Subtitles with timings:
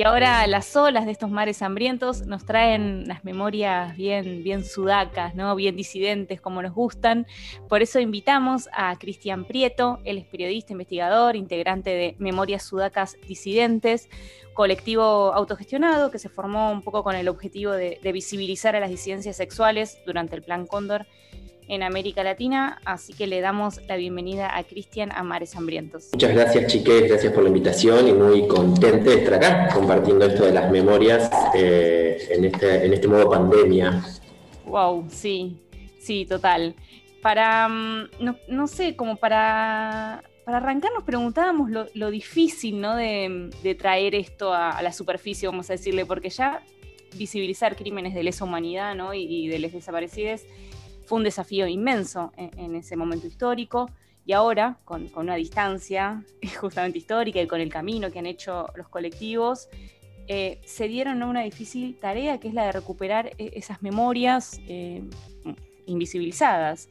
[0.00, 5.34] Y ahora las olas de estos mares hambrientos nos traen las memorias bien, bien sudacas,
[5.34, 5.54] ¿no?
[5.54, 7.26] bien disidentes como nos gustan.
[7.68, 14.08] Por eso invitamos a Cristian Prieto, él es periodista, investigador, integrante de Memorias Sudacas Disidentes,
[14.54, 18.88] colectivo autogestionado que se formó un poco con el objetivo de, de visibilizar a las
[18.88, 21.04] disidencias sexuales durante el Plan Cóndor
[21.70, 26.08] en América Latina, así que le damos la bienvenida a Cristian a Mares Hambrientos.
[26.12, 30.46] Muchas gracias chiques, gracias por la invitación y muy contente de estar acá compartiendo esto
[30.46, 34.02] de las memorias eh, en, este, en este modo pandemia.
[34.66, 35.58] Wow, sí,
[36.00, 36.74] sí, total.
[37.22, 38.08] Para, mm,
[38.48, 42.96] no, sé, como para, para arrancar nos preguntábamos lo, difícil ¿no?
[42.96, 46.64] de, traer esto a, la superficie, vamos a decirle, porque ya
[47.16, 49.14] visibilizar crímenes de lesa humanidad ¿no?
[49.14, 50.42] y, y de les desaparecidos
[51.10, 53.90] fue un desafío inmenso en, ese momento histórico
[54.24, 56.22] y ahora, con, una distancia
[56.60, 59.68] justamente histórica y con el camino que han hecho los colectivos,
[60.28, 64.60] eh, se dieron a una difícil tarea que es la de recuperar e, esas memorias
[64.68, 65.02] eh,
[65.86, 66.88] invisibilizadas.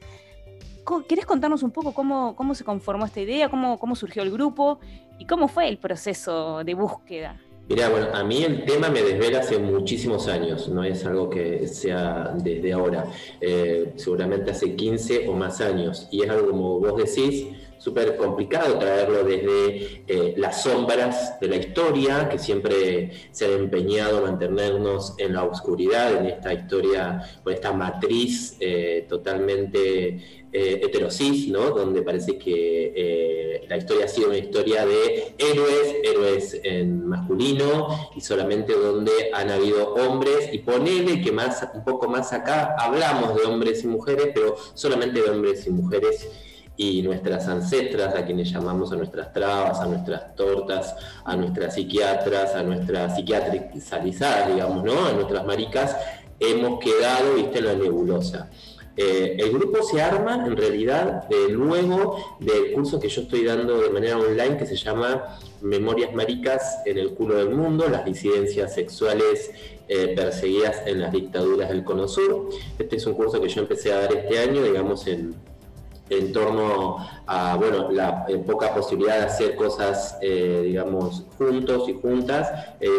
[1.08, 4.82] ¿Querés contarnos un poco cómo, cómo se conformó esta idea, cómo, cómo surgió el grupo
[5.18, 7.40] y cómo fue el proceso de búsqueda?
[7.70, 11.68] Mira, bueno, a mí el tema me desvela hace muchísimos años, no es algo que
[11.68, 13.06] sea desde ahora,
[13.40, 17.46] eh, seguramente hace 15 o más años, y es algo como vos decís,
[17.78, 24.18] súper complicado traerlo desde eh, las sombras de la historia, que siempre se ha empeñado
[24.18, 31.48] a mantenernos en la oscuridad, en esta historia, con esta matriz eh, totalmente eh, heterosis,
[31.50, 31.70] ¿no?
[31.72, 38.10] donde parece que eh, la historia ha sido una historia de héroes, héroes en masculino,
[38.16, 43.36] y solamente donde han habido hombres, y ponele que más, un poco más acá hablamos
[43.36, 46.28] de hombres y mujeres, pero solamente de hombres y mujeres
[46.82, 52.56] y nuestras ancestras, a quienes llamamos a nuestras trabas, a nuestras tortas, a nuestras psiquiatras,
[52.56, 55.06] a nuestras psiquiatrizadas, digamos, ¿no?
[55.06, 55.98] A nuestras maricas,
[56.40, 58.50] hemos quedado, viste, en la nebulosa.
[58.98, 63.80] Eh, el grupo se arma en realidad de luego del curso que yo estoy dando
[63.80, 68.74] de manera online que se llama Memorias Maricas en el culo del mundo, las disidencias
[68.74, 69.52] sexuales
[69.88, 72.50] eh, perseguidas en las dictaduras del Cono Sur.
[72.78, 75.34] Este es un curso que yo empecé a dar este año, digamos, en,
[76.10, 82.52] en torno a bueno, la poca posibilidad de hacer cosas, eh, digamos, juntos y juntas,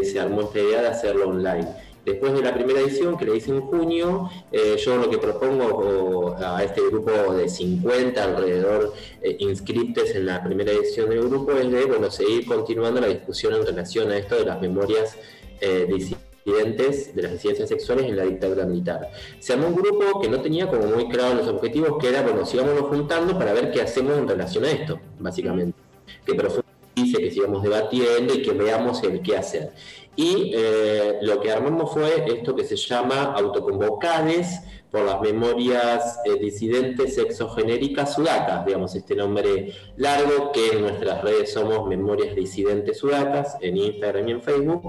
[0.03, 1.69] se armó esta idea de hacerlo online.
[2.05, 6.35] Después de la primera edición, que le hice en junio, eh, yo lo que propongo
[6.39, 11.85] a este grupo de 50 alrededor eh, en la primera edición del grupo es de
[11.85, 15.17] bueno, seguir continuando la discusión en relación a esto de las memorias
[15.61, 19.11] eh, disidentes de las disidencias sexuales en la dictadura militar.
[19.39, 22.47] Se armó un grupo que no tenía como muy claro los objetivos, que era, bueno,
[22.47, 25.79] sigámonos juntando para ver qué hacemos en relación a esto, básicamente.
[26.25, 29.73] Que profundice, que sigamos debatiendo y que veamos el qué hacer.
[30.21, 34.61] Y eh, lo que armamos fue esto que se llama autoconvocades
[34.91, 41.55] por las memorias eh, disidentes exogenéricas sudacas, digamos, este nombre largo que en nuestras redes
[41.55, 44.83] somos Memorias Disidentes Sudacas, en Instagram y en Facebook.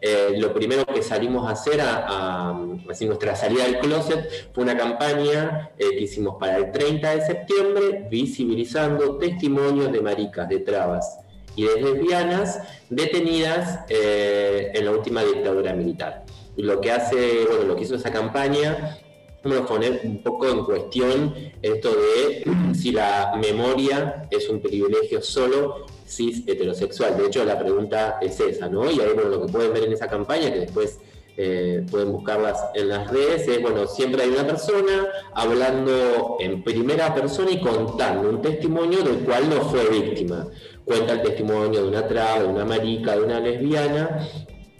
[0.00, 2.56] Eh, lo primero que salimos a hacer, a,
[2.88, 8.06] así nuestra salida del closet, fue una campaña que hicimos para el 30 de septiembre,
[8.08, 11.25] visibilizando testimonios de maricas, de trabas
[11.56, 16.24] y de lesbianas detenidas eh, en la última dictadura militar.
[16.56, 18.98] Y lo que hace, bueno, lo que hizo esa campaña
[19.42, 22.44] es poner un poco en cuestión esto de
[22.74, 27.16] si la memoria es un privilegio solo cis heterosexual.
[27.16, 28.90] De hecho, la pregunta es esa, ¿no?
[28.90, 30.98] Y ahí, bueno, lo que pueden ver en esa campaña, que después
[31.36, 37.14] eh, pueden buscarlas en las redes, es, bueno, siempre hay una persona hablando en primera
[37.14, 40.48] persona y contando un testimonio del cual no fue víctima
[40.86, 44.26] cuenta el testimonio de una traba, de una marica, de una lesbiana.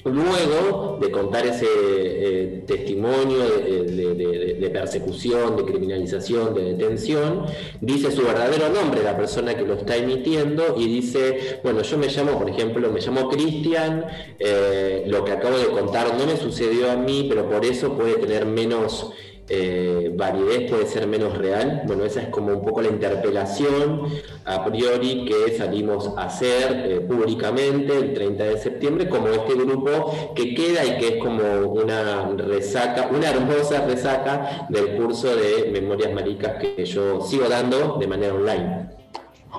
[0.04, 7.46] Luego de contar ese eh, testimonio de, persecución, de criminalización, de detención,
[7.80, 12.06] dice su verdadero nombre, la persona que lo está emitiendo, y dice, bueno, yo me
[12.06, 14.04] llamo, por ejemplo, me llamo Cristian,
[14.38, 18.14] eh, lo que acabo de contar no me sucedió a mí, pero por eso puede
[18.14, 19.10] tener menos
[19.48, 21.82] eh, validez puede ser menos real.
[21.86, 24.08] Bueno, esa es como un poco la interpelación
[24.44, 30.32] a priori que salimos a hacer eh, públicamente el 30 de septiembre como este grupo
[30.34, 36.12] que queda y que es como una resaca, una hermosa resaca del curso de Memorias
[36.12, 38.88] Maricas que yo sigo dando de manera online.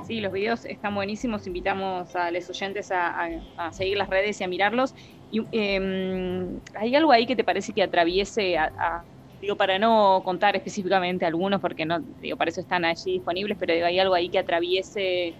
[0.05, 1.47] Sí, los videos están buenísimos.
[1.47, 3.29] Invitamos a los oyentes a,
[3.71, 4.93] seguir las redes y a mirarlos.
[5.31, 9.03] Y, em, ¿Hay algo ahí que te parece que atraviese a
[9.41, 13.73] digo, para no contar específicamente algunos, porque no, digo, para eso están allí disponibles, pero
[13.85, 15.33] hay algo ahí que atraviese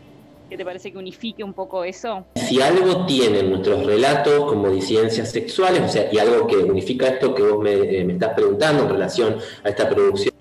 [0.50, 2.26] ¿Qué te parece que unifique un poco eso?
[2.36, 7.36] Si algo tienen nuestros relatos como disidencias sexuales, o sea, y algo que unifica esto
[7.36, 9.36] que vos me, eh, me estás preguntando en relación
[9.66, 10.37] a esta producción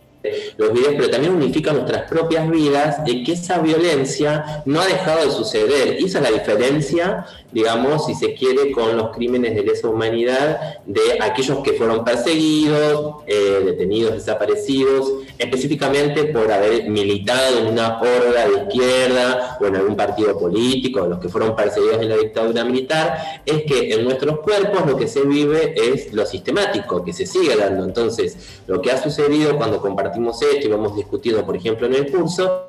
[0.56, 5.24] los videos, pero también unifica nuestras propias vidas, de que esa violencia no ha dejado
[5.24, 5.96] de suceder.
[6.00, 7.26] Y esa es la diferencia
[7.56, 13.22] digamos, si se quiere, con los crímenes de lesa humanidad de aquellos que fueron perseguidos,
[13.26, 19.96] eh, detenidos, desaparecidos, específicamente por haber militado en una horda de izquierda o en algún
[19.96, 24.86] partido político, los que fueron perseguidos en la dictadura militar, es que en nuestros cuerpos
[24.86, 27.84] lo que se vive es lo sistemático, que se sigue dando.
[27.84, 32.10] Entonces, lo que ha sucedido cuando compartimos esto y vamos discutiendo, por ejemplo, en el
[32.10, 32.66] curso,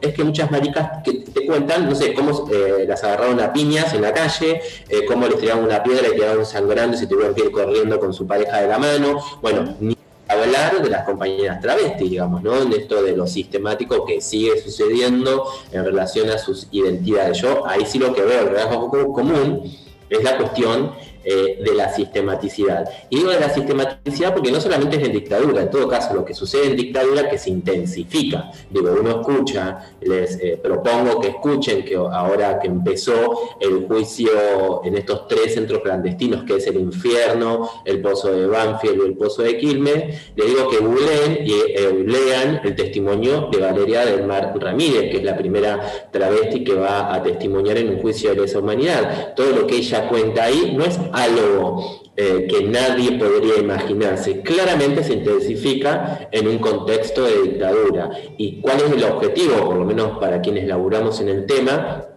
[0.00, 3.92] es que muchas maricas que te cuentan, no sé, cómo eh, las agarraron a piñas
[3.94, 7.34] en la calle, eh, cómo les tiraron una piedra y quedaron sangrando y se tuvieron
[7.34, 9.18] que ir corriendo con su pareja de la mano.
[9.42, 9.96] Bueno, ni
[10.42, 12.60] hablar de las compañeras travestis, digamos, ¿no?
[12.60, 17.38] En esto de lo sistemático que sigue sucediendo en relación a sus identidades.
[17.38, 19.62] Yo ahí sí lo que veo, el rasgo común
[20.10, 20.92] es la cuestión
[21.24, 22.88] eh, de la sistematicidad.
[23.10, 26.24] Y digo de la sistematicidad porque no solamente es en dictadura, en todo caso lo
[26.24, 28.50] que sucede en dictadura que se intensifica.
[28.70, 34.96] Digo, uno escucha, les eh, propongo que escuchen que ahora que empezó el juicio en
[34.96, 39.42] estos tres centros clandestinos, que es el infierno, el pozo de Banfield y el pozo
[39.42, 44.52] de Quilmes, les digo que googleen y eh, lean el testimonio de Valeria del Mar
[44.58, 45.80] Ramírez, que es la primera
[46.10, 49.34] travesti que va a testimoniar en un juicio de lesa humanidad.
[49.34, 54.42] Todo lo que ella cuenta ahí no es algo eh, que nadie podría imaginarse.
[54.42, 58.10] Claramente se intensifica en un contexto de dictadura.
[58.38, 62.08] ¿Y cuál es el objetivo, por lo menos para quienes laburamos en el tema?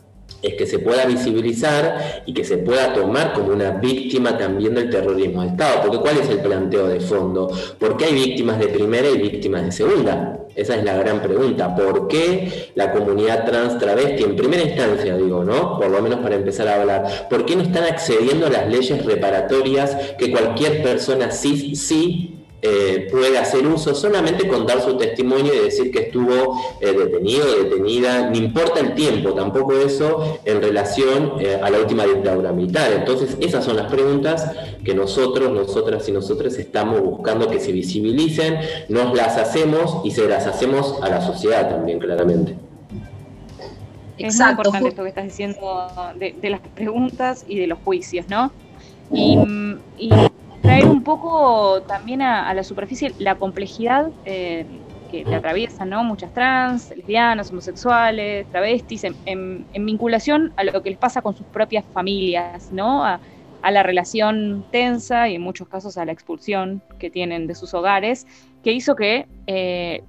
[0.42, 4.90] es que se pueda visibilizar y que se pueda tomar como una víctima también del
[4.90, 5.82] terrorismo de Estado.
[5.82, 7.52] Porque ¿cuál es el planteo de fondo?
[7.80, 10.47] ¿Por qué hay víctimas de primera y víctimas de segunda?
[10.58, 11.76] Esa es la gran pregunta.
[11.76, 15.78] ¿Por qué la comunidad trans travesti, en primera instancia digo, ¿no?
[15.78, 19.06] Por lo menos para empezar a hablar, ¿por qué no están accediendo a las leyes
[19.06, 25.54] reparatorias que cualquier persona cis sí eh, puede hacer uso solamente con dar su testimonio
[25.54, 31.34] y decir que estuvo eh, detenido, detenida, no importa el tiempo, tampoco eso en relación
[31.40, 32.92] eh, a la última dictadura militar.
[32.94, 34.52] Entonces, esas son las preguntas
[34.84, 38.58] que nosotros, nosotras y nosotros estamos buscando que se visibilicen,
[38.90, 42.56] nos las hacemos y se las hacemos a la sociedad también, claramente.
[44.18, 48.52] Es muy importante esto que estás diciendo de, las preguntas y de los juicios, ¿no?
[49.12, 49.38] y
[50.68, 54.66] traer un poco también a, la superficie la complejidad eh,
[55.10, 56.04] que le atraviesan ¿no?
[56.04, 61.86] muchas trans, lesbianas, homosexuales, travestis, en, vinculación a lo que les pasa con sus propias
[61.94, 63.06] familias, ¿no?
[63.06, 63.20] A,
[63.70, 68.26] la relación tensa y en muchos casos a la expulsión que tienen de sus hogares,
[68.64, 70.04] que hizo que eh,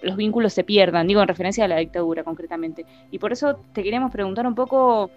[0.00, 2.86] los vínculos se pierdan, digo en referencia a la dictadura concretamente.
[3.10, 5.10] Y por eso te queríamos preguntar un poco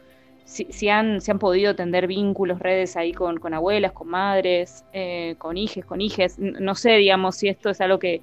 [0.48, 5.86] si, han, han podido tender vínculos, redes ahí con, abuelas, con madres, eh, con hijes,
[5.86, 6.40] con hijes.
[6.40, 8.22] No sé, digamos, si esto es algo que,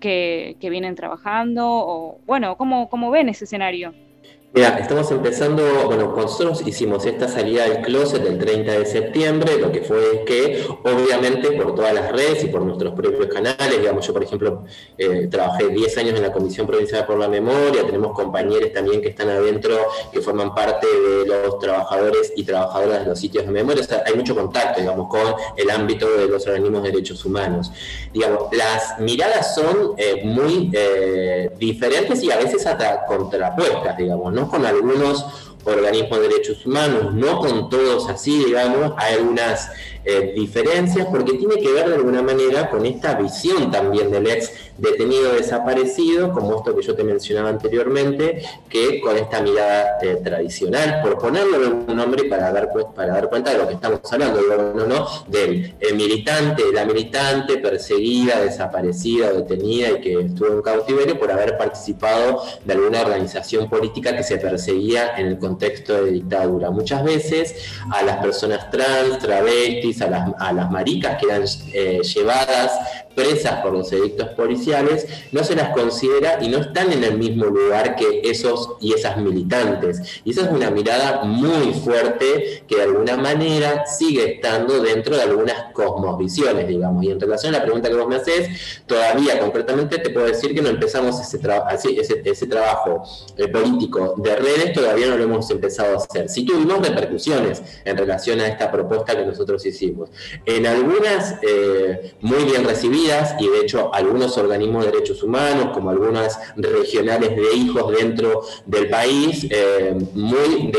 [0.00, 3.92] que, vienen trabajando o, bueno, ¿cómo, cómo ven ese escenario?
[4.54, 9.70] Mira, estamos empezando, bueno, nosotros hicimos esta salida del closet el 30 de septiembre, lo
[9.70, 14.14] que fue que, obviamente, por todas las redes y por nuestros propios canales, digamos, yo,
[14.14, 14.64] por ejemplo,
[14.96, 19.08] eh, trabajé 10 años en la Comisión Provincial por la Memoria, tenemos compañeros también que
[19.08, 19.76] están adentro,
[20.10, 24.34] que forman parte de los trabajadores y trabajadoras de los sitios de memoria, hay mucho
[24.34, 27.70] contacto, digamos, con el ámbito de los organismos de derechos humanos.
[28.14, 34.37] Digamos, las miradas son eh, muy eh, diferentes y a veces hasta contrapuestas, digamos, ¿no?
[34.46, 35.24] Con algunos
[35.64, 39.70] organismos de derechos humanos, no con todos así, digamos, hay algunas
[40.10, 44.50] eh, diferencias porque tiene que ver de alguna manera con esta visión también del ex
[44.78, 51.02] detenido desaparecido, como esto que yo te mencionaba anteriormente, que con esta mirada eh, tradicional,
[51.02, 54.40] por ponerlo en un nombre para dar, para dar cuenta de lo que estamos hablando,
[54.74, 61.30] no, no, del militante, la militante perseguida, desaparecida, detenida y que estuvo en cautiverio por
[61.30, 66.70] haber participado de alguna organización política que se perseguía en el contexto de dictadura.
[66.70, 72.00] Muchas veces a las personas trans, travestis, a las, a las maricas que eran eh,
[72.02, 77.18] llevadas presas por los edictos policiales, no se las considera y no están en el
[77.18, 80.20] mismo lugar que esos y esas militantes.
[80.24, 85.22] Y esa es una mirada muy fuerte que de alguna manera sigue estando dentro de
[85.22, 87.04] algunas cosmovisiones, digamos.
[87.04, 90.54] Y en relación a la pregunta que vos me haces, todavía concretamente te puedo decir
[90.54, 91.40] que no empezamos ese,
[92.00, 93.02] ese, ese trabajo
[93.36, 96.28] eh, político de redes, todavía no lo hemos empezado a hacer.
[96.28, 100.10] Sí tuvimos repercusiones en relación a esta propuesta que nosotros hicimos.
[100.46, 103.07] En algunas, eh, muy bien recibidas,
[103.38, 108.88] y de hecho algunos organismos de derechos humanos, como algunas regionales de hijos dentro del
[108.88, 110.72] país, eh, muy,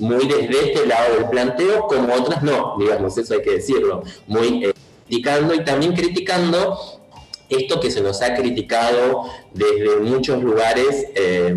[0.00, 4.64] muy desde este lado del planteo, como otras no, digamos, eso hay que decirlo, muy
[4.64, 4.74] eh,
[5.06, 6.78] criticando y también criticando
[7.48, 9.24] esto que se nos ha criticado
[9.54, 11.54] desde muchos lugares eh,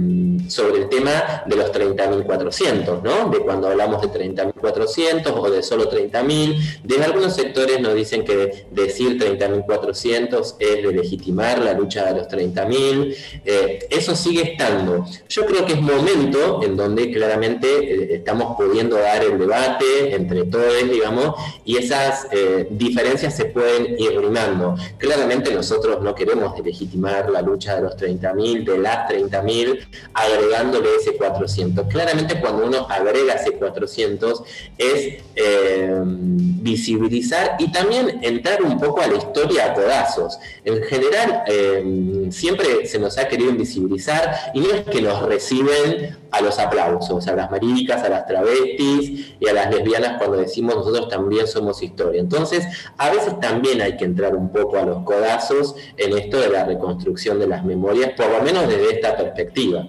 [0.48, 3.30] sobre el tema de los 30.400, ¿no?
[3.30, 6.80] De cuando hablamos de 30.400 o de solo 30.000.
[6.84, 12.28] Desde algunos sectores nos dicen que decir 30.400 es de legitimar la lucha de los
[12.28, 13.16] 30.000.
[13.44, 15.06] Eh, eso sigue estando.
[15.28, 20.46] Yo creo que es momento en donde claramente eh, estamos pudiendo dar el debate entre
[20.46, 21.36] todos, digamos,
[21.66, 22.28] y esas
[22.70, 24.76] diferencias se pueden ir rimando.
[24.98, 31.16] Claramente nosotros no queremos legitimar la lucha de los 30.000, de las 30.000, agregándole ese
[31.16, 31.88] 400.
[31.88, 34.44] Claramente cuando uno agrega ese 400
[34.78, 40.38] es eh, visibilizar y también entrar un poco a la historia a codazos.
[40.66, 46.18] En general eh, siempre se nos ha querido invisibilizar y no es que nos reciben
[46.32, 50.76] a los aplausos, a las maricas, a las travestis y a las lesbianas cuando decimos
[50.76, 52.20] nosotros también somos historia.
[52.20, 52.66] Entonces,
[52.98, 56.66] a veces también hay que entrar un poco a los codazos en esto de la
[56.66, 59.88] reconstrucción de las memorias, por lo menos desde esta perspectiva.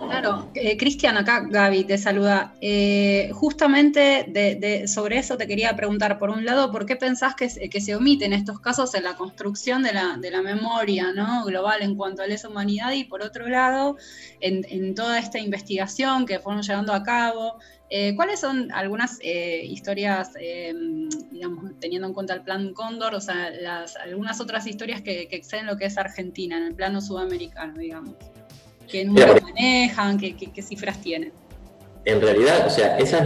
[0.00, 2.54] Claro, eh, Cristian, acá Gaby te saluda.
[2.60, 7.94] Eh, justamente sobre eso te quería preguntar, por un lado, ¿por qué pensás que, se
[7.96, 11.12] omiten estos casos en la construcción de la, memoria
[11.44, 12.92] global en cuanto a lesa humanidad?
[12.92, 13.96] Y por otro lado,
[14.40, 17.58] en, toda esta investigación que fueron llevando a cabo,
[17.90, 20.34] eh, ¿cuáles son algunas historias,
[21.30, 23.50] digamos, teniendo en cuenta el plan Cóndor, o sea,
[24.04, 28.14] algunas otras historias que, que exceden lo que es Argentina en el plano sudamericano, digamos?
[28.88, 30.18] ¿Qué números manejan?
[30.18, 31.32] ¿Qué, cifras tienen?
[32.04, 33.22] En realidad, o sea, esa es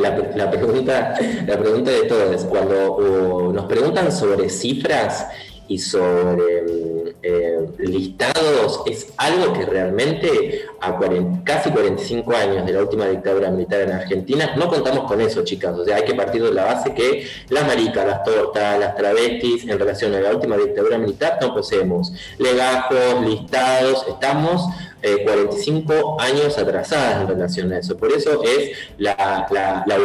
[0.00, 1.14] la, pregunta,
[1.46, 2.44] la pregunta de todos.
[2.44, 5.28] Cuando nos preguntan sobre cifras
[5.68, 10.98] y sobre eh, listados, es algo que realmente a
[11.44, 15.76] casi 45 años de la última dictadura militar en Argentina, no contamos con eso, chicas.
[15.76, 19.68] O sea, hay que partir de la base que las maricas, las tortas, las travestis,
[19.68, 24.68] en relación a la última dictadura militar, no poseemos legajos, listados, estamos
[25.24, 27.96] 45 eh, años atrasadas en relación a eso.
[27.96, 29.46] Por eso es la,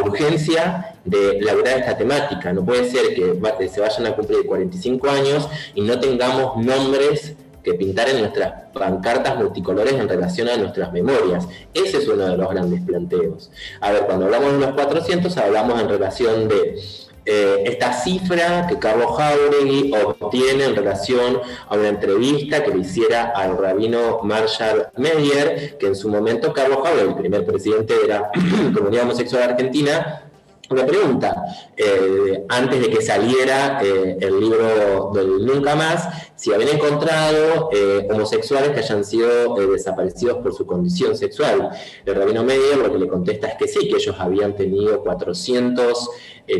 [0.03, 2.53] urgencia de lograr esta temática.
[2.53, 7.74] No puede ser que se vayan a cumplir 45 años y no tengamos nombres que
[7.75, 11.48] pintar en nuestras pancartas multicolores en relación a nuestras memorias.
[11.74, 13.51] Ese es uno de los grandes planteos.
[13.79, 16.81] A ver, cuando hablamos de los 400, hablamos en relación de
[17.25, 23.32] eh, esta cifra que Carlos Jauregui obtiene en relación a una entrevista que le hiciera
[23.36, 28.32] al rabino Marshall Meyer, que en su momento Carlos Jauregui, el primer presidente de la
[28.74, 30.31] comunidad homosexual argentina,
[30.72, 31.44] una pregunta,
[31.75, 37.70] eh, antes de que saliera eh, el libro del Nunca Más, si habían encontrado
[38.10, 41.70] homosexuales que hayan sido desaparecidos por su condición sexual.
[42.04, 46.10] El rabino Meyer lo que le contesta es que sí, que ellos habían tenido 400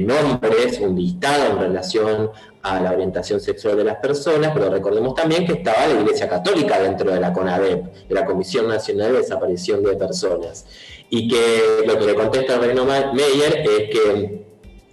[0.02, 2.30] nombres, un listado en relación
[2.64, 6.80] a la orientación sexual de las personas, pero recordemos también que estaba la Iglesia Católica
[6.80, 10.66] dentro de la CONADEP, de la Comisión Nacional de Desaparición de Personas,
[11.12, 14.42] y que lo que le contesta Reino Meyer es que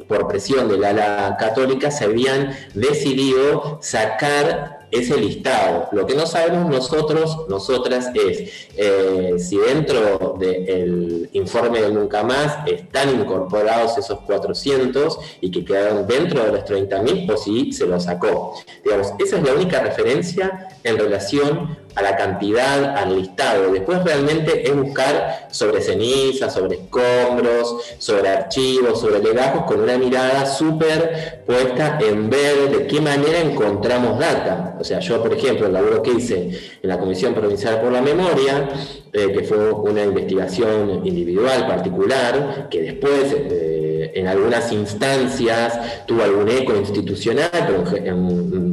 [0.06, 5.88] por presión del ala católica se habían decidido sacar ese listado.
[5.92, 12.66] Lo que no sabemos nosotros, nosotras, es eh, si dentro del informe de Nunca Más
[12.66, 18.00] están incorporados esos 400 y que quedaron dentro de los 30.000 o si se lo
[18.00, 18.54] sacó.
[18.82, 23.72] Digamos, esa es la única referencia en relación a la cantidad, al listado.
[23.72, 30.46] Después realmente es buscar sobre cenizas, sobre escombros, sobre archivos, sobre legajos, con una mirada
[30.46, 34.76] súper puesta en ver de qué manera encontramos data.
[34.78, 36.50] O sea, yo, por ejemplo, el laburo que hice
[36.82, 38.68] en la Comisión Provincial por la Memoria,
[39.12, 43.34] eh, que fue una investigación individual, particular, que después...
[43.34, 47.84] Eh, en algunas instancias tuvo algún eco institucional, pero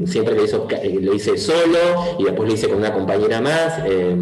[0.08, 0.68] siempre lo, hizo,
[1.02, 1.78] lo hice solo
[2.20, 3.80] y después lo hice con una compañera más.
[3.86, 4.16] Eh,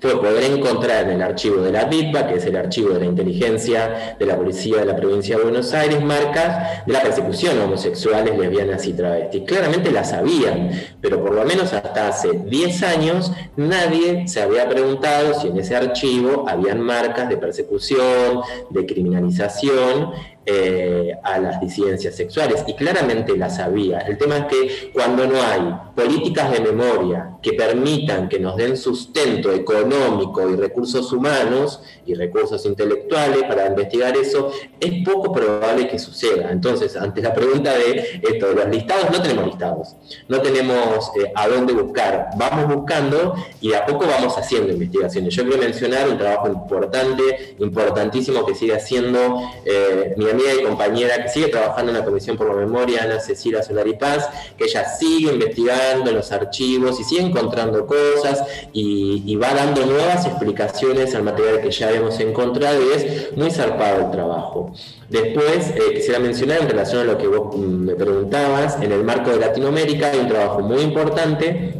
[0.00, 3.06] fue poder encontrar en el archivo de la BIPA, que es el archivo de la
[3.06, 7.64] inteligencia de la policía de la provincia de Buenos Aires, marcas de la persecución a
[7.64, 9.42] homosexuales, lesbianas y travestis.
[9.46, 15.38] Claramente las sabían, pero por lo menos hasta hace 10 años nadie se había preguntado
[15.38, 18.40] si en ese archivo habían marcas de persecución,
[18.70, 20.12] de criminalización
[20.46, 23.98] eh, a las disidencias sexuales y claramente las había.
[23.98, 28.76] El tema es que cuando no hay políticas de memoria que permitan que nos den
[28.76, 35.98] sustento económico y recursos humanos y recursos intelectuales para investigar eso, es poco probable que
[35.98, 36.50] suceda.
[36.50, 39.96] Entonces, ante la pregunta de esto, los listados, no tenemos listados,
[40.28, 45.34] no tenemos eh, a dónde buscar, vamos buscando y de a poco vamos haciendo investigaciones.
[45.34, 51.22] Yo quiero mencionar un trabajo importante, importantísimo que sigue haciendo eh, mi amiga y compañera
[51.22, 54.84] que sigue trabajando en la Comisión por la Memoria, Ana Cecilia Solari Paz, que ella
[54.84, 61.22] sigue investigando en los archivos y sigue encontrando cosas y, va dando nuevas explicaciones al
[61.22, 64.72] material que ya hemos encontrado y es muy zarpado el trabajo.
[65.08, 69.02] Después, eh, quisiera mencionar en relación a lo que vos mm, me preguntabas, en el
[69.02, 71.79] marco de Latinoamérica hay un trabajo muy importante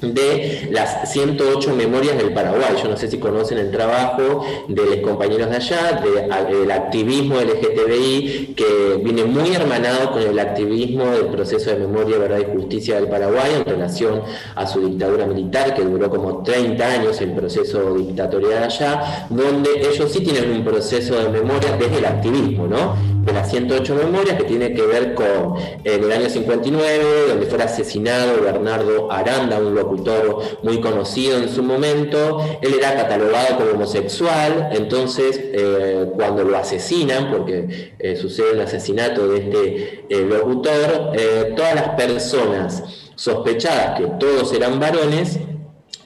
[0.00, 2.76] de las 108 memorias del Paraguay.
[2.82, 6.02] Yo no sé si conocen el trabajo de los compañeros de allá,
[6.48, 12.38] del activismo LGTBI, que viene muy hermanado con el activismo del proceso de memoria, verdad
[12.40, 14.22] y justicia del Paraguay en relación
[14.54, 20.12] a su dictadura militar, que duró como 30 años el proceso dictatorial allá, donde ellos
[20.12, 23.15] sí tienen un proceso de memoria desde el activismo, ¿no?
[23.26, 27.60] De las 108 memorias que tiene que ver con en el año 59, donde fue
[27.60, 32.40] asesinado Bernardo Aranda, un locutor muy conocido en su momento.
[32.62, 39.26] Él era catalogado como homosexual, entonces eh, cuando lo asesinan, porque eh, sucede el asesinato
[39.26, 41.12] de este eh, locutor,
[41.56, 42.84] todas las personas
[43.16, 45.40] sospechadas que todos eran varones,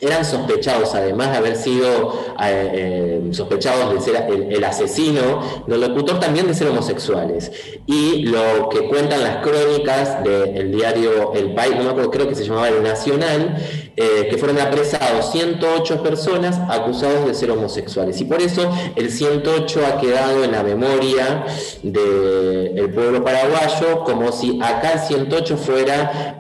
[0.00, 6.19] eran sospechados, además de haber sido eh, eh, sospechados de ser el, asesino del locutor,
[6.19, 7.52] también de ser homosexuales.
[7.87, 12.35] Y lo que cuentan las crónicas del diario El País, no me acuerdo, creo que
[12.35, 13.57] se llamaba El Nacional,
[14.00, 18.21] eh, que fueron apresados 108 personas acusados de ser homosexuales.
[18.21, 21.45] Y por eso el 108 ha quedado en la memoria
[21.83, 26.38] del pueblo paraguayo como si acá el 108 fuera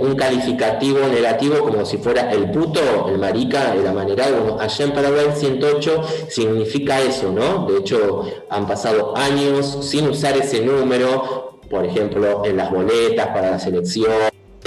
[0.00, 5.26] un calificativo negativo, como si fuera el puto el marica, el amanerado, allá en Paraguay
[5.26, 7.66] el 108 significa eso, ¿no?
[7.66, 13.50] De hecho, han pasado años sin usar ese número, por ejemplo, en las boletas para
[13.50, 14.12] la selección,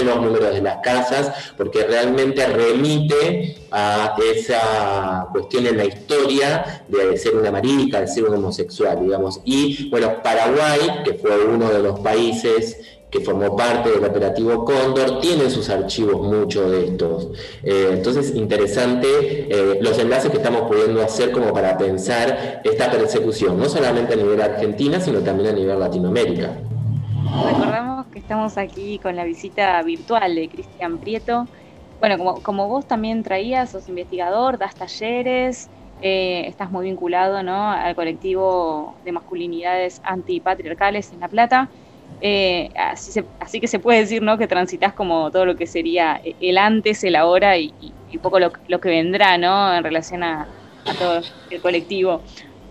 [0.02, 7.16] los números de las casas, porque realmente remite a esa cuestión en la historia de
[7.16, 9.40] ser una marica, de ser un homosexual, digamos.
[9.44, 12.78] Y bueno, Paraguay, que fue uno de los países
[13.14, 17.28] que formó parte del operativo Cóndor, tiene sus archivos muchos de estos.
[17.62, 19.06] Eh, entonces, interesante
[19.48, 24.16] eh, los enlaces que estamos pudiendo hacer como para pensar esta persecución, no solamente a
[24.16, 26.58] nivel Argentina, sino también a nivel Latinoamérica.
[27.46, 31.48] Recordamos que estamos aquí con la visita virtual de Cristian Prieto.
[31.98, 35.68] Bueno, como, como vos también traías, sos investigador, das talleres,
[36.00, 37.70] eh, estás muy vinculado ¿no?
[37.72, 41.68] al colectivo de masculinidades antipatriarcales en La Plata.
[42.20, 44.38] Eh, así, que se puede decir ¿no?
[44.38, 47.74] que transitas como todo lo que sería el antes, el ahora y,
[48.12, 49.74] un poco lo, que vendrá ¿no?
[49.74, 50.46] en relación a,
[50.98, 52.20] todo el colectivo.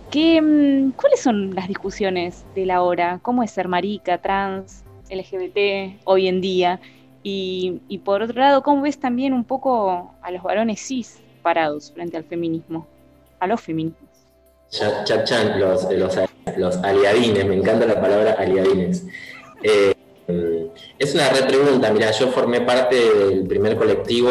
[0.10, 3.20] ¿Qué, mm, ¿Cuáles son las discusiones del ahora?
[3.22, 4.83] ¿Cómo es ser marica, trans,
[5.15, 6.80] LGBT hoy en día?
[7.26, 12.17] Y, por otro lado, ¿cómo ves también un poco a los varones cis parados frente
[12.17, 12.86] al feminismo?
[13.39, 14.10] A los feminismos.
[14.69, 16.17] Chachan, los, los,
[16.58, 19.06] los aliadines, me encanta la palabra aliadines.
[19.62, 19.93] Eh,
[20.97, 24.30] es una repregunta, mira, yo formé parte del primer colectivo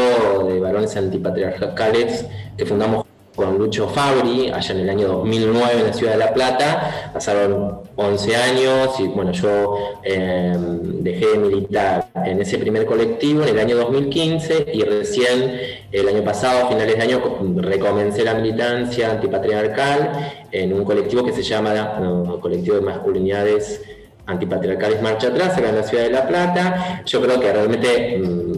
[0.49, 5.93] de varones antipatriarcales que fundamos con Lucho Fabri, allá en el año 2009 en la
[5.93, 7.11] ciudad de La Plata.
[7.13, 13.49] Pasaron 11 años y bueno, yo em, dejé de militar en ese primer colectivo en
[13.49, 17.21] el año 2015 y recién el año pasado, a finales de año,
[17.57, 21.99] recomencé la militancia antipatriarcal en un colectivo que se llama
[22.41, 23.81] Colectivo de Masculinidades
[24.27, 27.03] antipatriarcales marcha atrás acá en la ciudad de La Plata.
[27.05, 28.53] Yo creo que realmente mm,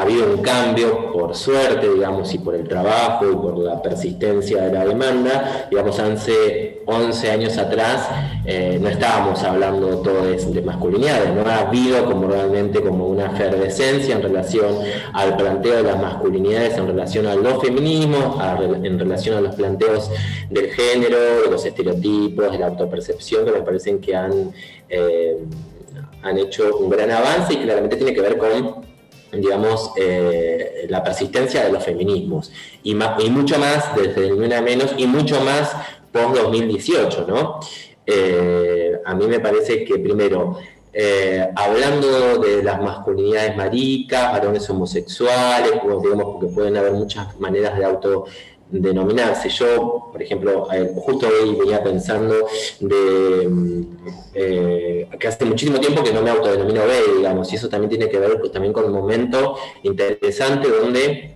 [0.00, 4.62] ha habido un cambio, por suerte, digamos, y por el trabajo y por la persistencia
[4.62, 5.66] de la demanda.
[5.70, 8.08] Digamos, hace 11 años atrás
[8.46, 14.16] eh, no estábamos hablando todo de, masculinidades, no ha habido como realmente como una efervescencia
[14.16, 14.78] en relación
[15.12, 18.42] al planteo de las masculinidades, en relación a los feminismos,
[18.82, 20.10] en relación a los planteos
[20.48, 24.52] del género, de los estereotipos, de la autopercepción, que me parecen que han
[24.88, 25.36] eh,
[26.22, 28.89] han hecho un gran avance y claramente tiene que ver con,
[29.32, 32.52] digamos, eh, la persistencia de los feminismos.
[32.82, 35.72] Y, mucho más, desde una menos, y mucho más
[36.12, 37.60] post-2018, ¿no?
[38.06, 40.58] Eh, a mí me parece que primero,
[41.54, 48.24] hablando de las masculinidades maricas, varones homosexuales, digamos, porque pueden haber muchas maneras de auto
[48.70, 49.48] denominarse.
[49.48, 52.34] Yo, por ejemplo, eh, justo hoy venía pensando
[52.80, 53.82] de mm,
[54.34, 58.08] eh, que hace muchísimo tiempo que no me autodenomino gay, digamos, y eso también tiene
[58.08, 61.34] que ver también con un momento interesante donde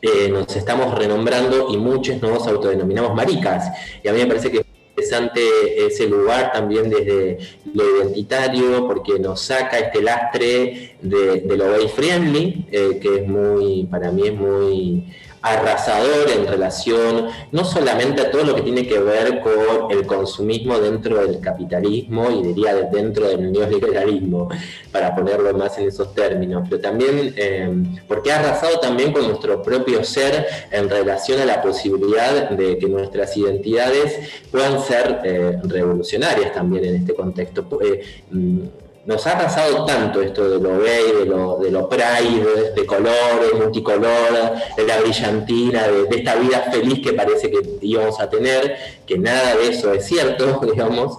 [0.00, 3.70] eh, nos estamos renombrando y muchos nos autodenominamos maricas.
[4.02, 7.38] Y a mí me parece que es interesante ese lugar también desde
[7.72, 14.10] lo identitario, porque nos saca este lastre de, lo gay friendly, que es muy, para
[14.10, 15.06] mí es muy
[15.42, 20.78] arrasador en relación no solamente a todo lo que tiene que ver con el consumismo
[20.78, 24.48] dentro del capitalismo y diría dentro del neoliberalismo,
[24.90, 27.70] para ponerlo más en esos términos, pero también eh,
[28.06, 32.86] porque ha arrasado también con nuestro propio ser en relación a la posibilidad de que
[32.86, 34.18] nuestras identidades
[34.50, 37.66] puedan ser eh, revolucionarias también en este contexto.
[37.82, 38.60] Eh, mm,
[39.04, 43.52] nos ha pasado tanto esto de lo gay, de lo, de lo pride, de, colores,
[43.58, 49.18] multicolor, de la brillantina, de, esta vida feliz que parece que íbamos a tener, que
[49.18, 51.18] nada de eso es cierto, digamos,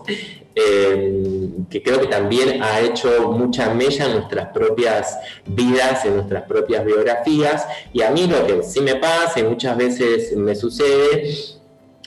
[0.55, 6.43] eh, que creo que también ha hecho mucha mella en nuestras propias vidas, en nuestras
[6.43, 11.61] propias biografías, y a mí lo que sí me pasa y muchas veces me sucede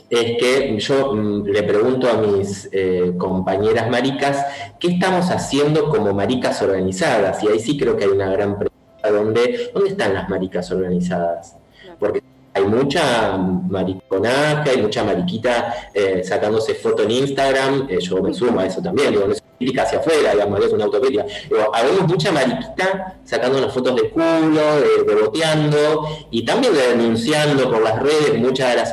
[0.08, 4.44] es que yo mm, le pregunto a mis eh, compañeras maricas,
[4.78, 7.42] ¿qué estamos haciendo como maricas organizadas?
[7.42, 11.56] Y ahí sí creo que hay una gran pregunta, ¿dónde, ¿dónde están las maricas organizadas?
[11.98, 12.22] Porque
[12.54, 18.60] hay mucha mariconaje, hay mucha mariquita eh, sacándose foto en Instagram, eh, yo me sumo
[18.60, 21.26] a eso también, digo, no es crítica hacia afuera, digamos, es una autocrítica.
[21.72, 28.00] Habemos mucha mariquita sacando unas fotos de culo, de, boteando, y también denunciando por las
[28.00, 28.92] redes muchas de las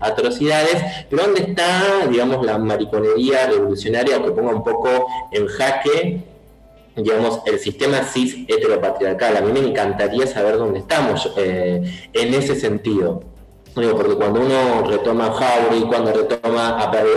[0.00, 6.34] atrocidades, pero ¿dónde está, digamos, la mariconería revolucionaria que ponga un poco en jaque
[6.96, 9.36] digamos, el sistema cis heteropatriarcal.
[9.36, 13.33] A mí me encantaría saber dónde estamos eh, en ese sentido.
[13.74, 17.10] Porque cuando uno retoma a Jauregui, cuando retoma a Perry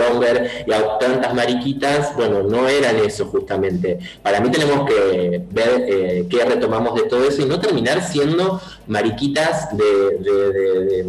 [0.66, 3.98] y a tantas mariquitas, bueno, no eran eso justamente.
[4.22, 8.60] Para mí tenemos que ver eh, qué retomamos de todo eso y no terminar siendo
[8.88, 11.06] mariquitas de,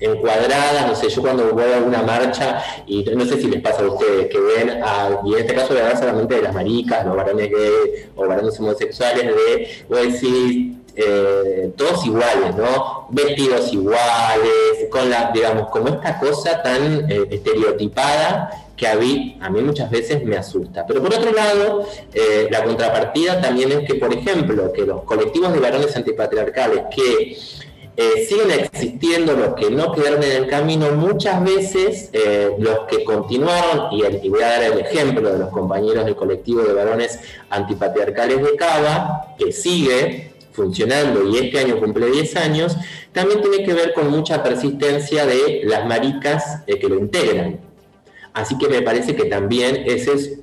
[0.00, 3.82] encuadradas, no sé, yo cuando voy a una marcha, y no sé si les pasa
[3.82, 6.54] a ustedes, que ven, a, y en este caso voy a hablar solamente de las
[6.54, 13.06] maricas, los varones gays o varones homosexuales, de, voy a decir, eh, todos iguales, ¿no?
[13.10, 19.50] Vestidos iguales, con la, digamos, como esta cosa tan eh, estereotipada que a mí, a
[19.50, 20.86] mí muchas veces me asusta.
[20.86, 25.52] Pero por otro lado, eh, la contrapartida también es que, por ejemplo, que los colectivos
[25.52, 27.36] de varones antipatriarcales que
[28.26, 32.10] siguen existiendo, los que no quedaron en el camino, muchas veces
[32.58, 36.62] los que continuaron, y, y, voy a dar el ejemplo de los compañeros del colectivo
[36.62, 42.76] de varones antipatriarcales de Cava, que sigue, funcionando y este año cumple 10 años,
[43.12, 47.60] también tiene que ver con mucha persistencia de las maricas eh, que lo integran.
[48.32, 50.40] Así que me parece que también ese es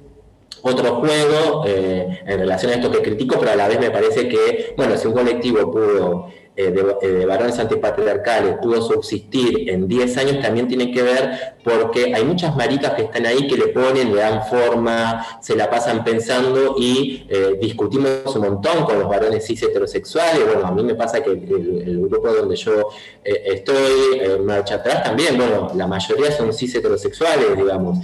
[0.61, 4.27] otro juego eh, en relación a esto que critico, pero a la vez me parece
[4.27, 6.27] que, bueno, si un colectivo pudo
[6.59, 12.15] eh, eh, de, varones antipatriarcales pudo subsistir en 10 años también tiene que ver porque
[12.15, 16.03] hay muchas maricas que están ahí que le ponen, le dan forma, se la pasan
[16.03, 20.47] pensando y eh, discutimos un montón con los varones cis heterosexuales.
[20.51, 22.89] Bueno, a mí me pasa que el, grupo donde yo
[23.23, 27.99] estoy, en marcha atrás también, bueno, la mayoría son cis heterosexuales, digamos,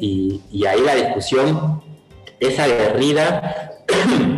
[0.00, 1.82] y, y ahí la discusión
[2.38, 3.82] es aguerrida.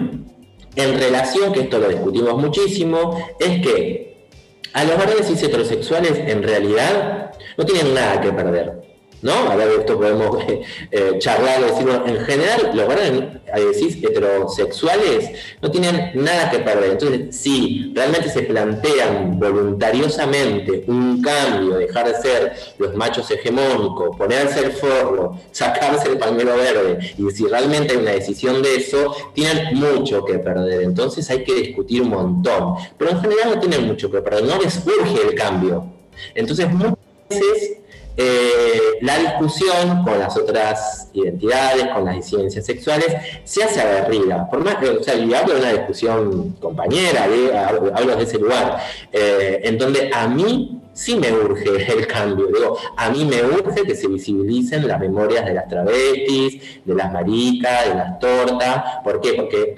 [0.76, 4.26] en relación, que esto lo discutimos muchísimo, es que
[4.72, 8.80] a los varones cis heterosexuales en realidad no tienen nada que perder.
[9.22, 9.33] ¿No?
[9.50, 12.06] A ver, esto podemos eh, eh, charlar, decirlo.
[12.06, 15.30] En general, los varones heterosexuales
[15.61, 16.92] no tienen nada que perder.
[16.92, 24.64] Entonces, si realmente se plantean voluntariosamente un cambio, dejar de ser los machos hegemónicos, ponerse
[24.64, 29.74] el forro, sacarse el pañuelo verde, y si realmente hay una decisión de eso, tienen
[29.74, 30.83] mucho que perder.
[30.83, 32.74] Entonces hay que discutir un montón.
[32.96, 35.85] Pero en general no tienen mucho que perder, no les urge el cambio.
[36.35, 36.96] Entonces, muchas
[37.28, 37.80] veces
[38.16, 44.49] eh, la discusión con las otras identidades, con las disidencias sexuales, se hace aguerrida.
[44.51, 47.25] Por más que, o sea, yo hablo de una discusión compañera,
[47.94, 48.79] hablo, de ese lugar,
[49.12, 52.49] eh, en donde a mí sí me urge el cambio.
[52.96, 57.88] A mí me urge que se visibilicen las memorias de las travestis, de las maricas,
[57.88, 58.85] de las tortas.
[59.03, 59.33] ¿Por qué?
[59.35, 59.75] Porque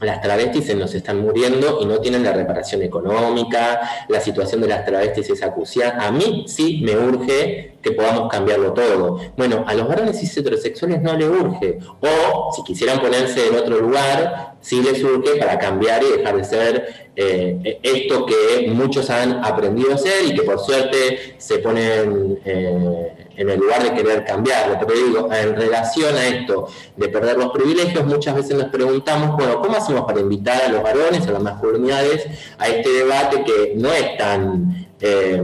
[0.00, 4.68] las travestis se nos están muriendo y no tienen la reparación económica, la situación de
[4.68, 6.06] las travestis es acuciada.
[6.06, 9.20] A mí sí me urge podamos cambiarlo todo.
[9.36, 11.78] Bueno, a los varones cis heterosexuales no le urge.
[12.00, 16.44] O si quisieran ponerse en otro lugar, sí le surge para cambiar y dejar de
[16.44, 22.38] ser eh, esto que muchos han aprendido a hacer y que por suerte se ponen
[22.44, 24.78] eh, en el lugar de querer cambiarlo.
[24.78, 29.60] Pero digo, en relación a esto de perder los privilegios, muchas veces nos preguntamos, bueno,
[29.60, 32.26] ¿cómo hacemos para invitar a los varones, a las masculinidades,
[32.58, 34.88] a este debate que no es tan...
[35.00, 35.42] Eh,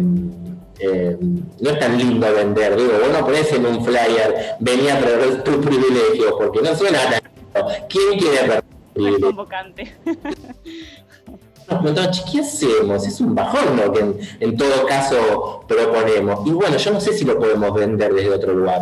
[0.81, 5.43] no es tan lindo vender, digo, vos no ponés en un flyer, venía a perder
[5.45, 7.23] tus privilegios, porque no suena tan
[7.89, 9.93] ¿Quién quiere perder es convocante.
[12.31, 13.07] ¿qué hacemos?
[13.07, 14.01] Es un bajón lo que
[14.41, 16.47] en, todo caso proponemos.
[16.47, 18.81] Y bueno, yo no sé si lo podemos vender desde otro lugar.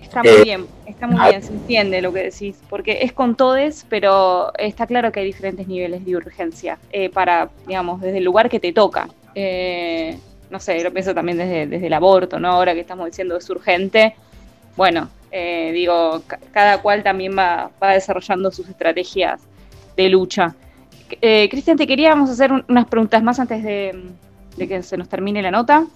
[0.00, 3.36] Está muy eh, bien, está muy bien, se entiende lo que decís, porque es con
[3.36, 8.24] todes, pero está claro que hay diferentes niveles de urgencia eh, para, digamos, desde el
[8.24, 9.08] lugar que te toca.
[9.36, 10.18] Eh,
[10.50, 12.48] no sé, lo pienso también desde, desde el aborto, ¿no?
[12.48, 14.14] Ahora que estamos diciendo es urgente,
[14.76, 19.40] bueno, eh, digo, cada cual también va, desarrollando sus estrategias
[19.96, 20.54] de lucha.
[21.20, 23.94] Eh, Cristian, te queríamos hacer unas preguntas más antes de,
[24.56, 25.86] que se nos termine la nota.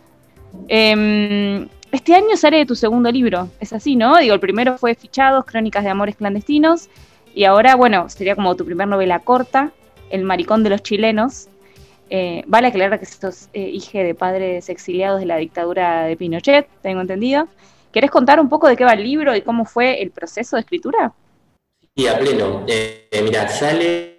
[0.68, 4.18] Em, este año sale tu segundo libro, es así, ¿no?
[4.18, 6.88] Digo, el primero fue Fichados, Crónicas de Amores Clandestinos,
[7.34, 9.72] y ahora, bueno, sería como tu primer novela corta,
[10.10, 11.48] El Maricón de los Chilenos.
[12.10, 16.68] Eh, vale aclarar que sos eh, hija de padres exiliados de la dictadura de Pinochet,
[16.82, 17.48] tengo entendido.
[17.92, 20.60] ¿Querés contar un poco de qué va el libro y cómo fue el proceso de
[20.60, 21.12] escritura?
[21.96, 22.64] Sí, a pleno.
[22.66, 24.14] Eh, mira, sale.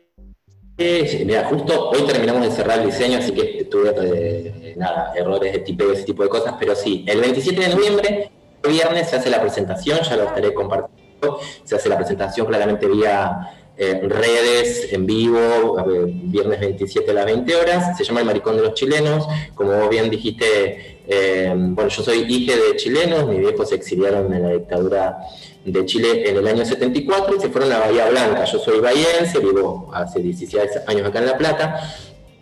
[0.77, 5.59] Mira, justo hoy terminamos de cerrar el diseño, así que tuve eh, nada, errores de
[5.59, 8.31] tipeo, ese tipo de cosas, pero sí, el 27 de noviembre,
[8.67, 11.39] viernes, se hace la presentación, ya lo estaré compartiendo.
[11.63, 15.77] Se hace la presentación claramente vía redes, en vivo,
[16.23, 17.97] viernes 27 a las 20 horas.
[17.97, 19.27] Se llama El Maricón de los Chilenos.
[19.53, 24.41] Como bien dijiste, eh, bueno, yo soy hija de chilenos, mis viejos se exiliaron en
[24.41, 25.17] la dictadura
[25.63, 28.45] de Chile en el año 74 y se fueron a Bahía Blanca.
[28.45, 31.95] Yo soy bahiense, vivo hace 16 años acá en La Plata.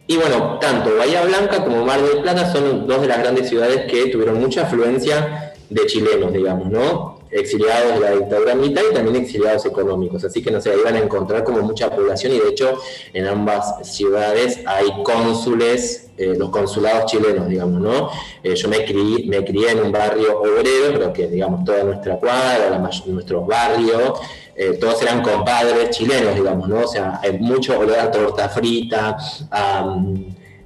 [0.07, 3.89] Y bueno, tanto Bahía Blanca como Mar del Plata son dos de las grandes ciudades
[3.89, 7.12] que tuvieron mucha afluencia de chilenos, digamos, ¿no?
[7.33, 10.23] Exiliados de la dictadura militar y también exiliados económicos.
[10.23, 12.77] Así que no se iban a encontrar como mucha población y de hecho
[13.13, 18.09] en ambas ciudades hay cónsules, eh, los consulados chilenos, digamos, ¿no?
[18.43, 22.17] Eh, yo me crié, me crié en un barrio obrero, pero que digamos toda nuestra
[22.17, 24.19] cuadra, nuestros barrios,
[24.55, 26.81] eh, todos eran compadres chilenos, digamos, ¿no?
[26.81, 29.17] O sea, hay mucho olor a torta frita,
[29.49, 29.97] a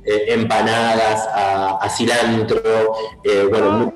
[0.04, 2.94] empanadas, a, cilantro,
[3.50, 3.94] bueno,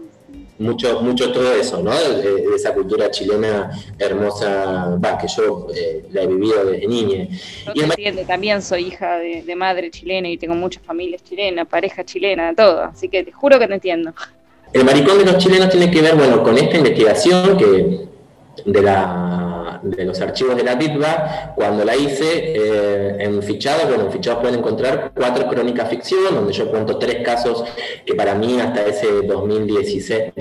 [0.61, 1.91] mucho, mucho todo eso, ¿no?
[1.91, 7.27] De, esa cultura chilena hermosa, va, que yo eh, la he vivido desde niña.
[7.73, 12.83] y también soy hija de, madre chilena y tengo muchas familias chilenas, pareja chilena, todo,
[12.83, 14.13] así que te juro que te entiendo.
[14.71, 18.07] El maricón de los chilenos tiene que ver, bueno, con esta investigación que
[18.65, 19.50] de la
[19.83, 24.41] de los archivos de la DITBA, cuando la hice eh, en fichados, bueno, en fichados
[24.41, 27.63] pueden encontrar cuatro crónicas ficción, donde yo cuento tres casos
[28.05, 30.33] que para mí hasta ese 2017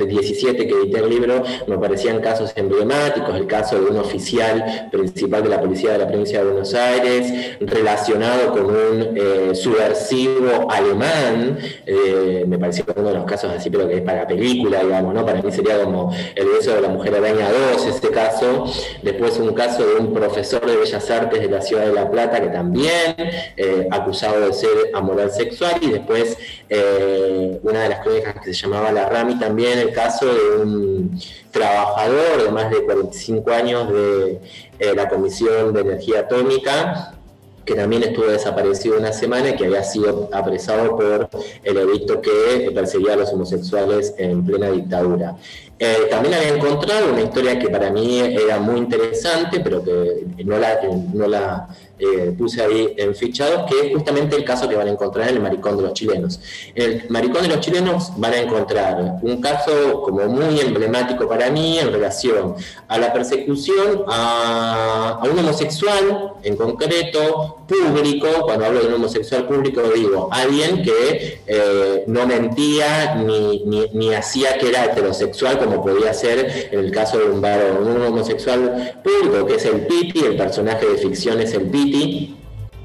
[0.67, 5.49] que edité el libro me parecían casos emblemáticos, el caso de un oficial principal de
[5.49, 12.45] la policía de la provincia de Buenos Aires, relacionado con un eh, subversivo alemán, eh,
[12.47, 15.25] me pareció uno de los casos así, pero que es para película, digamos, ¿no?
[15.25, 18.67] Para mí sería como el beso de la mujer araña 2, este caso.
[19.11, 22.09] Después es un caso de un profesor de Bellas Artes de la ciudad de La
[22.09, 23.17] Plata que también
[23.57, 28.63] eh, acusado de ser amoral sexual y después eh, una de las crónicas que se
[28.63, 31.21] llamaba La Rami también el caso de un
[31.51, 34.41] trabajador de más de 45 años de
[34.79, 37.20] eh, la Comisión de Energía Atómica
[37.65, 41.29] que también estuvo desaparecido una semana y que había sido apresado por
[41.63, 45.37] el edicto que perseguía a los homosexuales en plena dictadura.
[45.79, 50.59] Eh, también había encontrado una historia que para mí era muy interesante, pero que no
[50.59, 50.79] la,
[51.15, 51.69] no la
[52.01, 55.37] eh, puse ahí en fichados, que es justamente el caso que van a encontrar en
[55.37, 56.41] el Maricón de los Chilenos.
[56.75, 61.51] En el Maricón de los Chilenos van a encontrar un caso como muy emblemático para
[61.51, 62.55] mí en relación
[62.89, 69.83] a la persecución a, un homosexual en concreto, público, cuando hablo de un homosexual público
[69.95, 76.69] digo alguien que eh, no mentía ni, ni, hacía que era heterosexual como podía ser
[76.73, 80.87] en el caso de un varón, un homosexual público que es el Piti, el personaje
[80.87, 82.40] de ficción es el activity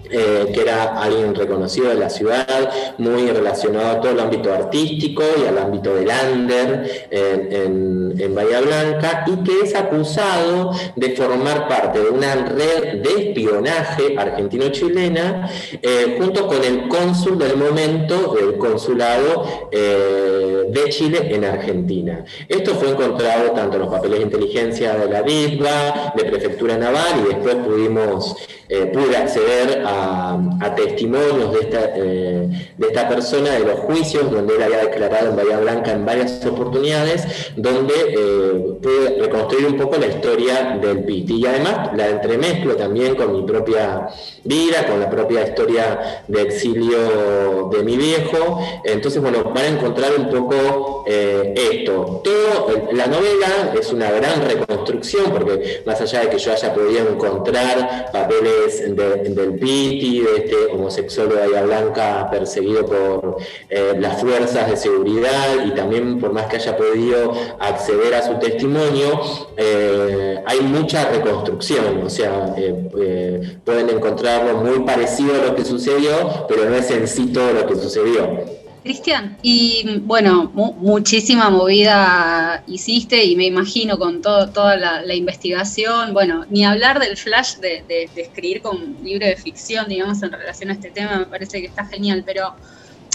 [0.09, 5.23] eh, que era alguien reconocido de la ciudad, muy relacionado a todo el ámbito artístico
[5.41, 11.99] y al ámbito del under en, Bahía Blanca, y que es acusado de formar parte
[11.99, 15.49] de una red de espionaje argentino-chilena
[15.81, 22.25] eh, junto con el cónsul del momento, el consulado eh, de Chile en Argentina.
[22.49, 27.23] Esto fue encontrado tanto en los papeles de inteligencia de la DISBA, de Prefectura Naval,
[27.23, 28.35] y después pudimos,
[28.67, 34.55] pude acceder a a, testimonios de esta, eh, de esta persona, de los juicios, donde
[34.55, 39.97] él había declarado en Bahía Blanca en varias oportunidades, donde eh, pude reconstruir un poco
[39.97, 41.29] la historia del PIT.
[41.31, 44.07] Y además la entremezclo también con mi propia
[44.43, 48.59] vida, con la propia historia de exilio de mi viejo.
[48.83, 52.21] Entonces, bueno, van a encontrar un poco eh, esto.
[52.23, 57.09] Todo, la novela es una gran reconstrucción, porque más allá de que yo haya podido
[57.09, 63.37] encontrar papeles del PIT, de este homosexual de Bahía Blanca perseguido por
[63.69, 68.35] eh, las fuerzas de seguridad y también por más que haya podido acceder a su
[68.39, 69.21] testimonio,
[69.57, 76.45] eh, hay mucha reconstrucción, o sea, eh, pueden encontrarlo muy parecido a lo que sucedió,
[76.47, 78.54] pero no es en sí todo lo que sucedió.
[78.85, 86.45] Cristian, y bueno, muchísima movida hiciste y me imagino con todo, toda la, investigación, bueno,
[86.51, 90.91] ni hablar del flash de, escribir con libro de ficción, digamos, en relación a este
[90.91, 92.53] tema, me parece que está genial, pero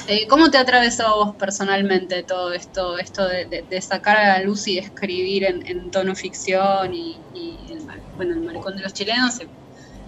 [0.08, 4.76] eh, ¿cómo te atravesó vos personalmente todo esto, esto de, sacar a la luz y
[4.76, 7.16] escribir en, tono ficción y,
[7.70, 7.78] el,
[8.16, 9.38] bueno, el maricón de los chilenos,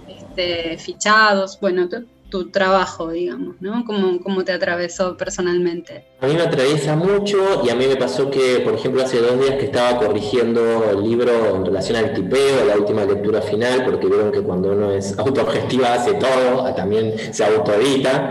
[0.09, 1.89] este, fichados, bueno,
[2.33, 3.85] tu trabajo, digamos, ¿no?
[3.85, 6.07] ¿Cómo, ¿Cómo, te atravesó personalmente?
[6.19, 9.39] A mí me atraviesa mucho y a mí me pasó que, por ejemplo, hace dos
[9.39, 14.07] días que estaba corrigiendo el libro en relación al tipeo, la última lectura final, porque
[14.07, 18.31] vieron que cuando uno es autoobjetiva hace todo, también se autoedita.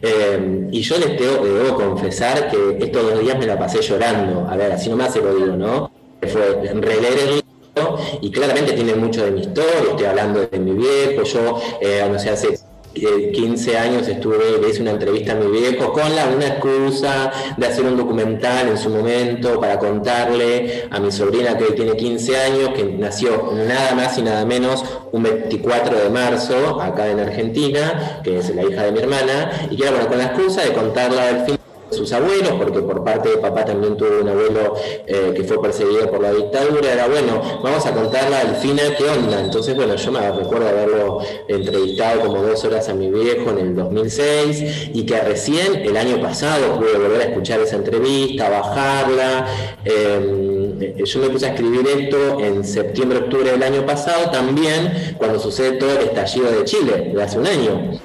[0.00, 4.48] Eh, y yo les debo, confesar que estos dos días me la pasé llorando.
[4.48, 5.90] A ver, así nomás se lo digo, ¿no?
[6.22, 10.72] Fue releer el libro y claramente tiene mucho de mi historia, estoy hablando de mi
[10.72, 15.50] viejo, yo, eh, no sé, hace 15 años estuve, le hice una entrevista a mi
[15.50, 21.00] viejo con la, una excusa de hacer un documental en su momento para contarle a
[21.00, 25.98] mi sobrina que tiene 15 años, que nació nada más y nada menos un 24
[25.98, 29.92] de marzo acá en Argentina, que es la hija de mi hermana, y que era
[29.92, 31.56] bueno, con la excusa de contarla al fin
[31.92, 34.74] sus abuelos, porque por parte de papá también tuvo un abuelo
[35.06, 39.04] eh, que fue perseguido por la dictadura, era bueno, vamos a contarla al final qué
[39.04, 39.40] onda.
[39.40, 43.76] Entonces, bueno, yo me recuerdo haberlo entrevistado como dos horas a mi viejo en el
[43.76, 49.46] 2006 y que recién el año pasado pude volver a escuchar esa entrevista, bajarla.
[49.84, 55.38] Em, yo me puse a escribir esto en septiembre, octubre del año pasado, también cuando
[55.38, 58.00] sucede todo el estallido de Chile, de hace un año.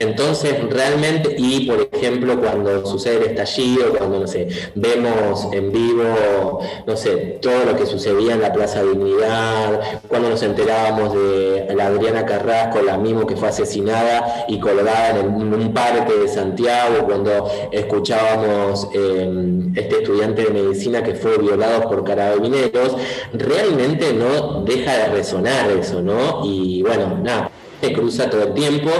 [0.00, 6.60] Entonces, realmente, y por ejemplo, cuando sucede el estallido, cuando, no sé, vemos en vivo,
[6.86, 11.86] no sé, todo lo que sucedía en la Plaza Dignidad, cuando nos enterábamos de la
[11.86, 17.50] Adriana Carrasco, la misma que fue asesinada y colgada en, un parque de Santiago, cuando
[17.72, 22.96] escuchábamos eh, este estudiante de medicina que fue violado por carabineros,
[23.32, 26.44] realmente no deja de resonar eso, ¿no?
[26.44, 27.50] Y bueno, nada
[27.80, 28.90] se cruza todo el tiempo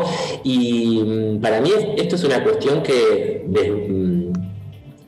[0.45, 4.33] y mm, para mí esto es una cuestión que mm,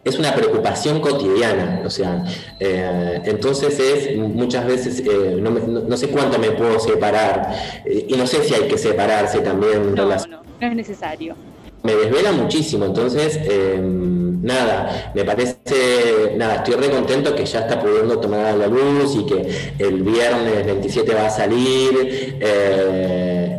[0.02, 2.24] es una preocupación cotidiana, o sea,
[2.58, 7.54] eh, entonces es muchas veces, eh, no, sé cuánto me puedo separar
[7.84, 9.94] eh, y no sé si hay que separarse también.
[9.94, 11.36] No, no, no es necesario.
[11.82, 17.80] Me desvela muchísimo, entonces em, nada, me parece, nada, estoy re contento que ya está
[17.80, 19.48] pudiendo tomar la luz y que
[19.78, 22.38] el viernes 27 va a salir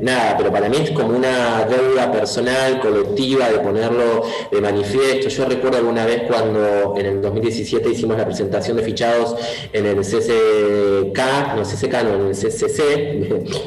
[0.02, 5.30] nada, pero para mí es como una deuda personal, colectiva, de ponerlo de manifiesto.
[5.30, 9.36] Yo recuerdo alguna vez cuando en el 2017 hicimos la presentación de fichados
[9.72, 11.20] en el CCK,
[11.56, 12.78] no CCK, no, en el CCC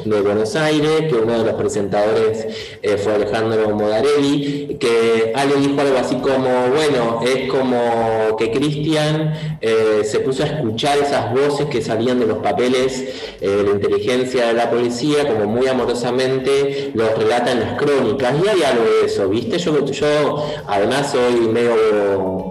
[0.05, 2.47] de, Buenos Aires, que uno de los presentadores
[2.81, 9.57] eh, fue Alejandro Modarelli, que alguien dijo algo así como, bueno, es como que Cristian
[9.61, 13.71] eh, se puso a escuchar esas voces que salían de los papeles eh, de la
[13.71, 18.83] inteligencia de la policía, como muy amorosamente lo relata en las crónicas, y hay algo
[18.83, 19.57] de eso, ¿viste?
[19.57, 21.75] Yo, además soy medio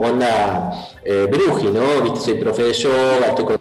[0.00, 0.72] onda
[1.04, 2.02] eh, bruji, ¿no?
[2.02, 2.20] ¿Viste?
[2.20, 3.58] Soy profe de yoga, estoy con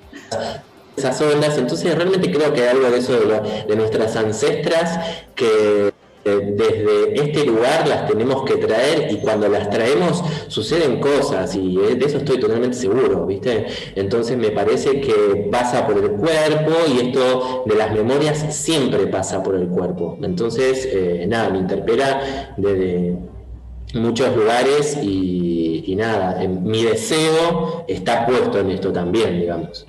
[0.95, 4.99] esas ondas, entonces realmente creo que hay algo de eso de, nuestras ancestras
[5.35, 5.91] que
[6.23, 12.05] desde este lugar las tenemos que traer y cuando las traemos suceden cosas y de
[12.05, 13.67] eso estoy totalmente seguro, ¿viste?
[13.95, 19.43] Entonces me parece que pasa por el cuerpo y esto de las memorias siempre pasa
[19.43, 20.17] por el cuerpo.
[20.21, 23.17] Entonces, eh, nada, me interpela desde
[23.93, 29.85] muchos lugares y nada, mi deseo está puesto en esto también, digamos.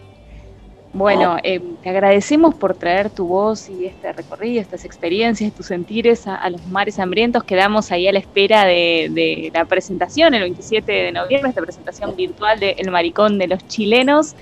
[0.95, 6.29] Bueno, eh, te agradecemos por traer tu voz y este recorrido, estas experiencias, tus sentires
[6.29, 7.43] a, los mares hambrientos.
[7.43, 12.61] Quedamos ahí a la espera de, la presentación el 27 de noviembre, esta presentación virtual
[12.61, 14.37] de El Maricón de los Chilenos.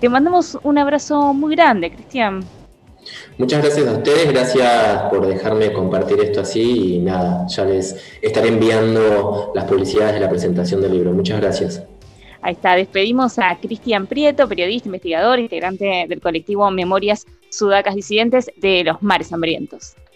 [0.00, 2.44] Te mandamos un abrazo muy grande, Cristian.
[3.36, 8.48] Muchas gracias a ustedes, gracias por dejarme compartir esto así y nada, ya les estaré
[8.48, 11.12] enviando las publicidades de la presentación del libro.
[11.12, 11.82] Muchas gracias.
[12.40, 18.84] Ahí está, despedimos a Cristian Prieto, periodista, investigador, integrante del colectivo Memorias Sudacas Disidentes de
[18.84, 19.94] los Mares Hambrientos.